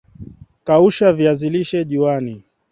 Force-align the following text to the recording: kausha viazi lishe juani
kausha 0.63 1.13
viazi 1.13 1.49
lishe 1.49 1.85
juani 1.85 2.43